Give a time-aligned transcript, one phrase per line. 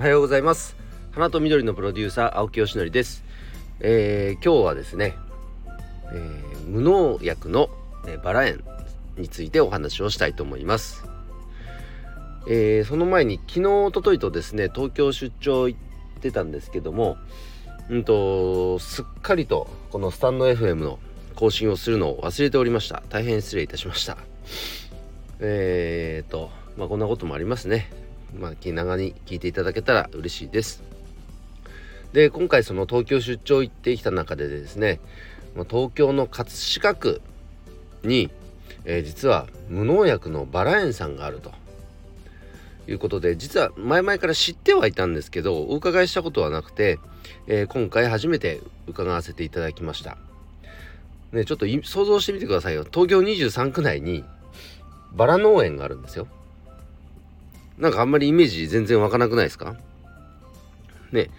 [0.00, 0.76] はようございます。
[1.12, 3.22] 花と緑のプロデューサー青木よしのりです、
[3.80, 5.14] えー、今日はですね、
[6.10, 7.68] えー、無農薬の、
[8.08, 8.64] えバラ園
[9.18, 11.04] についてお話をしたいと思います、
[12.48, 17.18] えー、その前に昨日おとといとですね東京出張行ってたんですけども
[17.90, 20.98] うんとすっかりとこのスタンド FM の
[21.34, 23.02] 更新をするのを忘れておりました。
[23.10, 24.16] 大変失礼いたしました。
[25.40, 27.90] えーとまあこんなこともありますね。
[28.38, 30.82] まあ気長に聞いていただけたら嬉しいです
[32.12, 35.00] で今回その東京出張行ってきた中でですね
[35.68, 37.22] 東京の葛飾区
[38.02, 38.30] に、
[38.84, 41.52] えー、実は無農薬のバラ園さんがあると
[42.88, 46.98] いうことで実は前々から知ってはいたんですけどお伺いしたことはなくて、
[47.46, 50.16] えー、今回初めて伺わせていただきました。
[51.32, 54.24] ね、ちょっと想像してみてくださいよ東京23区内に
[55.12, 56.26] バラ農園があるんですよ。
[57.80, 59.74] なんかあんまりイメージ全然湧かなくないですか？
[61.12, 61.30] ね。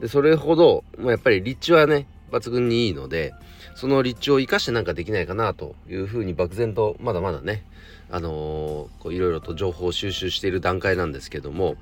[0.00, 3.34] でそれほど、まあ、やっぱり立地はね抜群にいいので
[3.74, 7.64] その立地を生かしてなんかできないかなというふうに漠然とまだまだね
[8.10, 11.76] あのー、いろいろと情報を収集している段階なんですけども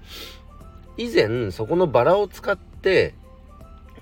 [0.97, 3.15] 以前そこのバラを使って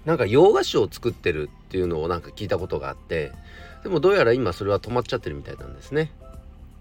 [0.05, 3.33] なんか洋菓子を作ってるっていうのをなんか聞いたことがあって
[3.83, 6.11] でもどうやら今それは止まっちゃってるみたいなんですね。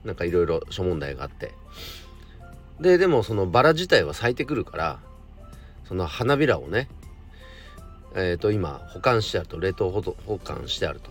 [0.04, 1.52] なんかいろいろ諸問題があって。
[2.80, 5.00] ででもそのバラ自体は咲いてくるから
[5.88, 6.88] その花びらをね
[8.16, 9.92] えっ、ー、と今保管してあると冷凍
[10.26, 11.10] 保管してあると。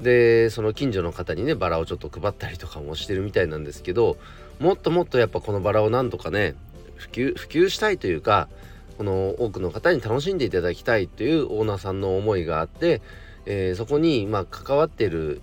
[0.00, 4.16] でその近所の方にねバラをちょっと配ったりとかもしてるみたいなんですけど
[4.58, 6.54] もっともっとやっぱこのバラをなんとかね
[6.96, 8.48] 普及普及したいというか
[8.98, 13.00] この多くの方に楽しんでいただきたいというオーナーさんの思いがあって、
[13.46, 15.40] えー、そこにまあ関わってる、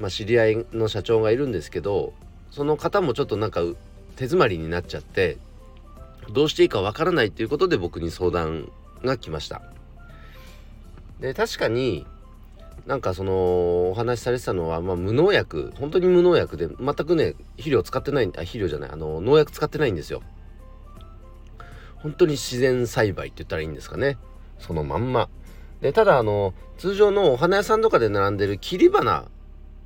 [0.00, 2.12] まあ、知り合いの社長がいるんですけど
[2.50, 3.62] その方もちょっとなんか
[4.16, 5.38] 手詰まりになっちゃって
[6.32, 8.70] どうしていいかわからないということで僕に相談
[9.04, 9.62] が来ました。
[11.20, 12.06] で確かに
[12.86, 20.22] なんかそのお話しされてたのは、まあ、無農薬本当に無農薬で全くね肥料使ってないあ肥料じゃないあの農薬使ってないんですよ。
[21.96, 24.18] 本当に自然栽培って言ったらいいんですかね。
[24.58, 25.28] そのまんま。
[25.80, 29.26] でただあの通常のお花屋さんとかで並んでる切り花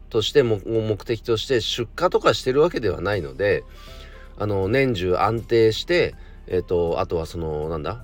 [0.09, 3.65] としても目的として出荷とかしてるわけではないので
[4.41, 6.15] あの年中安定して
[6.47, 8.03] えっ、ー、とあとはそのなんだ？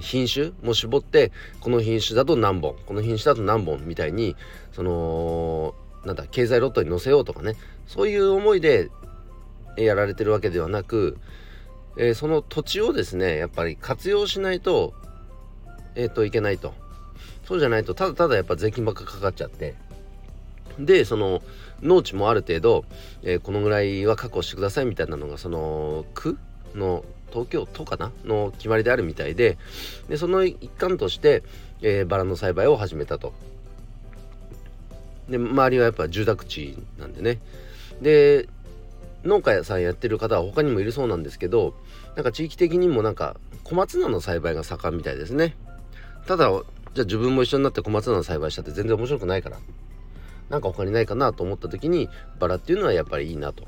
[0.00, 1.30] 品種も絞って
[1.60, 4.34] この品種だと何本この品種だと何本みたいに
[4.72, 5.74] その
[6.04, 7.54] なんだ経済ロットに載せようとかね。
[7.86, 8.90] そういう思いで
[9.76, 11.18] やられてるわけではなく、
[11.98, 14.94] えー、その土地をですねやっぱり活用しないと
[15.94, 16.72] えっ、ー、といけないと。
[17.44, 19.74] そうじゃないとただただやっぱ税金ばっかかかっちゃって。
[20.78, 21.42] でその
[21.82, 22.84] 農地もある程度、
[23.22, 26.38] えー、このぐらいは確保してくださいみたいなのがその区
[26.74, 28.12] の東京都かな？
[28.24, 29.58] の決まりであるみたいで
[30.08, 31.42] でその一環として、
[31.82, 33.32] えー、バラの栽培を始めたと。
[35.28, 37.40] で周りはやっぱ住宅地なんでね。
[38.00, 38.48] で
[39.24, 41.74] 農家さんやってる方は他にもいるそうなんですけど
[42.14, 45.56] なんか地域的にもなんか小松菜の栽培が盛んみたいですね。
[46.26, 46.48] ただ
[46.94, 49.58] じゃあ自分も一緒になって小松菜の栽培したって全然面白くないから。
[50.48, 52.08] なんか他にないかなと思った時に
[52.38, 53.64] バラっていうのはやっぱりいいなと。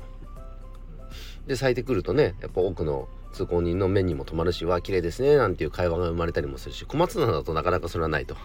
[1.47, 8.35] で咲いてくるとねやっぱ多くの通行人の目にも留まるしわ綺麗ですねなんていう会話が生まれたりもするし小松菜だとなかなかそれはないと。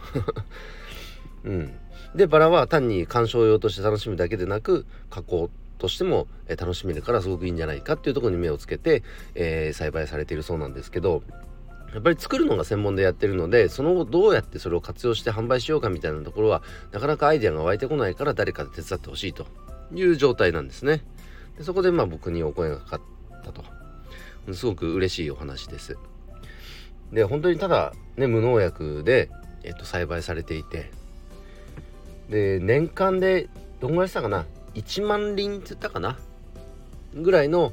[1.44, 1.74] うん、
[2.14, 9.02] でバラは単に観賞用として楽しむだけでなく加工としても楽しめるからすごくいいんじゃないかっていうとこに目をつけて、
[9.34, 11.22] えー、栽培されているそうなんですけど
[11.94, 16.60] やっぱり作るのが専門でやってるのでその後どうやってそれを活用して販売しようかみたいなところは
[16.90, 19.46] なかなかアイデアが湧いてこないから誰かで手伝ってほしいと
[19.94, 21.02] いう状態なんですね。
[21.56, 23.04] でそこでまあ僕にお声がかか
[23.36, 23.64] ったと。
[24.52, 25.96] すごく嬉しいお話です。
[27.12, 29.30] で本当にただね無農薬で、
[29.62, 30.90] えっと、栽培されていて。
[32.28, 33.48] で年間で
[33.80, 36.18] どんぐらいしたかな？1万輪って言ったかな？
[37.14, 37.72] ぐらいの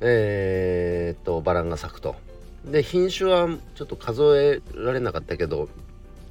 [0.00, 2.16] えー、っとバランが咲くと。
[2.64, 5.68] で品種はちょっと数えられなかったけど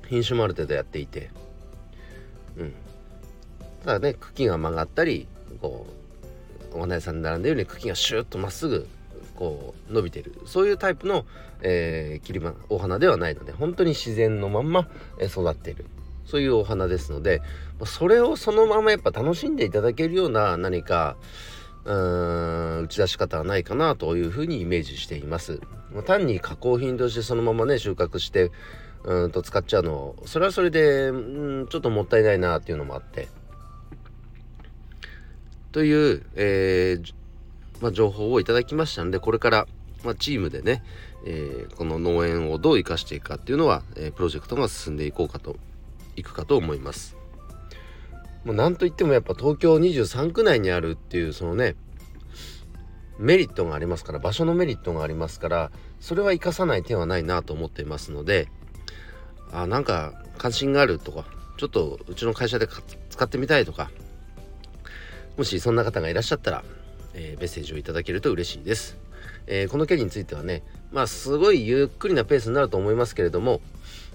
[0.07, 1.29] 品種もある程度やっていて。
[2.57, 2.73] うん。
[3.85, 5.27] ただね茎が曲がったり
[5.61, 5.87] こ
[6.73, 8.87] うお花屋さんに並んでるように茎がシュッとまっすぐ
[9.35, 10.39] こう伸びてる。
[10.45, 11.25] そういうタイプの、
[11.61, 14.87] えー、切り花お花ではないので本当に自然のまんま
[15.21, 15.85] 育っている。
[16.25, 17.41] そういうお花ですので
[17.85, 21.17] それをそのままやっぱ楽しんでいただけるような何か
[21.85, 25.61] うん打ち出し方はないかなというふうにイメージしています
[25.93, 28.51] まあ単に加工品としてそのままね収穫して
[29.03, 33.27] うんと使っちゃうのそれはそれでうんちょっともったいないなっていうのもあって
[35.71, 37.13] という、えー、
[37.79, 39.67] まあ、情報をいただきましたのでこれから、
[40.03, 40.83] まあ、チームでね、
[41.25, 45.57] えー、この農園をどう生かしていくかっていうのは、えー、プロジェクトが進んでいこうかと
[46.15, 47.18] いくかと思います。
[48.45, 51.75] もうなんといってもやっぱ東京23区内にあるっていうそのね
[53.17, 58.47] メリットがありますから場所のメリットがありますからそれは生かさない手はないなと思っていますので
[59.51, 61.25] あなんか関心があるとか
[61.57, 62.67] ちょっとうちの会社で
[63.09, 63.91] 使ってみたいとか
[65.37, 66.63] もしそんな方がいらっしゃったら、
[67.13, 68.97] えー、メッセージをいただけると嬉しいです、
[69.47, 73.59] えー、この件についてはねまあすごいゆっくりなペースになると思いますけれども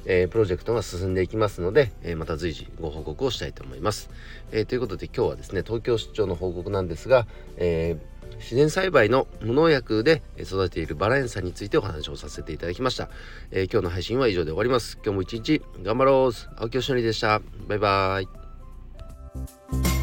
[0.06, 4.10] えー、プロジェクトが進んでいきますので、えー、また随時ご報告をしたいと思います。
[4.52, 7.96] えー、ということで今日はですね東京出張の報告なんですが、え
[8.38, 13.08] 自然栽培の無農薬で育てているバラ園さんについてお話をさせていただきました、
[13.50, 14.98] え今日の配信は以上で終わります。
[15.04, 16.32] 今日も一日頑張ろう。
[16.56, 17.40] 青木よしのりでした。
[17.68, 19.93] バイバーイ。